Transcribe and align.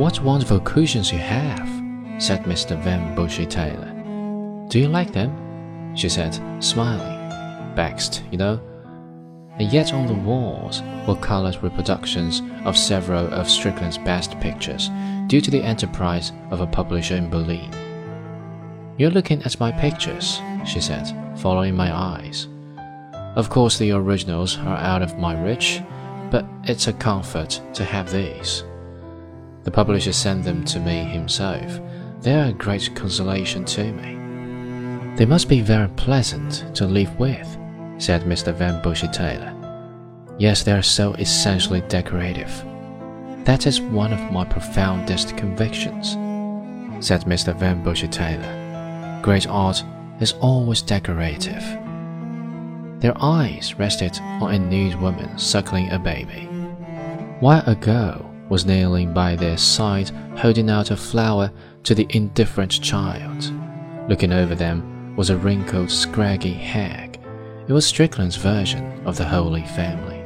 What 0.00 0.22
wonderful 0.22 0.60
cushions 0.60 1.12
you 1.12 1.18
have, 1.18 1.68
said 2.16 2.44
Mr. 2.44 2.82
Van 2.82 3.14
Busche 3.14 3.46
Taylor. 3.46 3.92
Do 4.70 4.78
you 4.78 4.88
like 4.88 5.12
them? 5.12 5.94
she 5.94 6.08
said, 6.08 6.32
smiling. 6.64 7.18
Bakst, 7.76 8.22
you 8.32 8.38
know. 8.38 8.58
And 9.58 9.70
yet 9.70 9.92
on 9.92 10.06
the 10.06 10.14
walls 10.14 10.80
were 11.06 11.16
colored 11.16 11.62
reproductions 11.62 12.40
of 12.64 12.78
several 12.78 13.26
of 13.34 13.46
Strickland's 13.46 13.98
best 13.98 14.40
pictures, 14.40 14.88
due 15.26 15.42
to 15.42 15.50
the 15.50 15.62
enterprise 15.62 16.32
of 16.50 16.62
a 16.62 16.66
publisher 16.66 17.16
in 17.16 17.28
Berlin. 17.28 17.70
You're 18.96 19.10
looking 19.10 19.42
at 19.42 19.60
my 19.60 19.70
pictures, 19.70 20.40
she 20.64 20.80
said, 20.80 21.14
following 21.36 21.76
my 21.76 21.94
eyes. 21.94 22.48
Of 23.36 23.50
course, 23.50 23.76
the 23.76 23.92
originals 23.92 24.56
are 24.60 24.78
out 24.78 25.02
of 25.02 25.18
my 25.18 25.38
reach, 25.44 25.82
but 26.30 26.46
it's 26.64 26.86
a 26.86 26.94
comfort 26.94 27.60
to 27.74 27.84
have 27.84 28.10
these. 28.10 28.64
The 29.70 29.76
publisher 29.76 30.12
sent 30.12 30.42
them 30.42 30.64
to 30.64 30.80
me 30.80 31.04
himself. 31.04 31.80
They 32.22 32.34
are 32.34 32.46
a 32.46 32.52
great 32.52 32.92
consolation 32.96 33.64
to 33.66 33.92
me. 33.92 35.14
They 35.14 35.24
must 35.24 35.48
be 35.48 35.60
very 35.60 35.86
pleasant 35.90 36.74
to 36.74 36.86
live 36.86 37.16
with, 37.20 37.46
said 37.96 38.22
Mr. 38.22 38.52
Van 38.52 38.82
Busche 38.82 39.06
Taylor. 39.12 39.54
Yes, 40.40 40.64
they 40.64 40.72
are 40.72 40.82
so 40.82 41.12
essentially 41.14 41.82
decorative. 41.82 42.50
That 43.44 43.68
is 43.68 43.80
one 43.80 44.12
of 44.12 44.32
my 44.32 44.44
profoundest 44.44 45.36
convictions, 45.36 46.14
said 47.06 47.26
Mr. 47.26 47.54
Van 47.54 47.80
Busche 47.84 48.10
Taylor. 48.10 49.20
Great 49.22 49.46
art 49.46 49.84
is 50.18 50.32
always 50.40 50.82
decorative. 50.82 51.62
Their 52.98 53.14
eyes 53.22 53.78
rested 53.78 54.18
on 54.20 54.52
a 54.52 54.58
nude 54.58 55.00
woman 55.00 55.38
suckling 55.38 55.92
a 55.92 55.98
baby, 56.00 56.46
while 57.38 57.62
a 57.68 57.76
girl 57.76 58.29
was 58.50 58.66
kneeling 58.66 59.14
by 59.14 59.34
their 59.36 59.56
side 59.56 60.10
holding 60.36 60.68
out 60.68 60.90
a 60.90 60.96
flower 60.96 61.50
to 61.84 61.94
the 61.94 62.06
indifferent 62.10 62.82
child. 62.82 63.50
Looking 64.10 64.32
over 64.32 64.54
them 64.54 65.16
was 65.16 65.30
a 65.30 65.36
wrinkled, 65.36 65.90
scraggy 65.90 66.52
hag. 66.52 67.18
It 67.68 67.72
was 67.72 67.86
Strickland's 67.86 68.36
version 68.36 69.06
of 69.06 69.16
the 69.16 69.24
Holy 69.24 69.64
Family. 69.64 70.18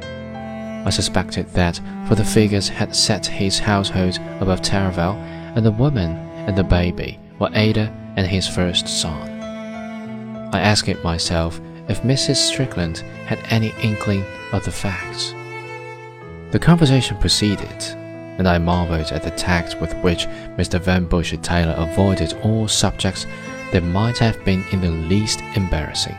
I 0.85 0.89
suspected 0.89 1.47
that, 1.53 1.79
for 2.07 2.15
the 2.15 2.25
figures 2.25 2.67
had 2.67 2.95
set 2.95 3.25
his 3.25 3.59
household 3.59 4.19
above 4.39 4.61
Taravao, 4.61 5.15
and 5.55 5.65
the 5.65 5.71
woman 5.71 6.11
and 6.47 6.57
the 6.57 6.63
baby 6.63 7.19
were 7.39 7.47
Ata 7.47 7.91
and 8.17 8.27
his 8.27 8.47
first 8.47 8.87
son. 8.87 9.29
I 10.53 10.59
asked 10.59 11.03
myself 11.03 11.59
if 11.87 12.01
Mrs. 12.03 12.37
Strickland 12.37 12.99
had 13.27 13.39
any 13.49 13.73
inkling 13.81 14.23
of 14.51 14.63
the 14.65 14.71
facts. 14.71 15.33
The 16.51 16.59
conversation 16.59 17.17
proceeded, 17.17 17.83
and 18.37 18.47
I 18.47 18.57
marveled 18.57 19.11
at 19.11 19.23
the 19.23 19.31
tact 19.31 19.79
with 19.79 19.93
which 19.97 20.27
Mr. 20.57 20.79
Van 20.79 21.05
Busche 21.05 21.41
Taylor 21.41 21.75
avoided 21.77 22.33
all 22.43 22.67
subjects 22.67 23.25
that 23.71 23.83
might 23.83 24.17
have 24.17 24.43
been 24.45 24.63
in 24.71 24.81
the 24.81 24.91
least 24.91 25.41
embarrassing, 25.55 26.15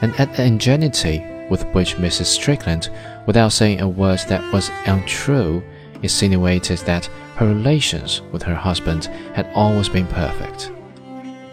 and 0.00 0.18
at 0.18 0.34
the 0.34 0.44
ingenuity 0.44 1.24
with 1.48 1.64
which 1.74 1.96
Mrs. 1.96 2.26
Strickland, 2.26 2.90
without 3.26 3.52
saying 3.52 3.80
a 3.80 3.88
word 3.88 4.20
that 4.28 4.52
was 4.52 4.70
untrue, 4.86 5.62
insinuated 6.02 6.78
that 6.80 7.06
her 7.36 7.46
relations 7.46 8.22
with 8.32 8.42
her 8.42 8.54
husband 8.54 9.06
had 9.34 9.50
always 9.54 9.88
been 9.88 10.06
perfect. 10.06 10.70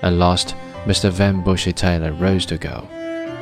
At 0.02 0.14
last, 0.14 0.56
Mr. 0.86 1.10
Van 1.12 1.44
Busche 1.44 1.74
Taylor 1.76 2.14
rose 2.14 2.46
to 2.48 2.58
go. 2.58 2.88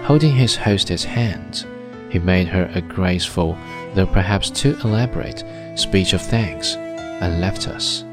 Holding 0.04 0.34
his 0.36 0.56
hostess' 0.56 1.04
hand, 1.04 1.66
he 2.10 2.20
made 2.20 2.48
her 2.48 2.70
a 2.74 2.82
graceful, 2.82 3.58
though 3.94 4.08
perhaps 4.08 4.50
too 4.50 4.78
elaborate, 4.84 5.44
speech 5.76 6.14
of 6.14 6.22
thanks, 6.22 6.76
and 6.76 7.42
left 7.42 7.68
us. 7.68 8.04